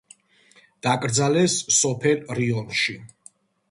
[0.87, 3.01] დაკრძალეს სოფელ რიონში.